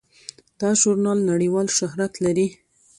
دا 0.59 0.69
ژورنال 0.81 1.19
نړیوال 1.31 1.67
شهرت 1.77 2.13
لري. 2.25 2.47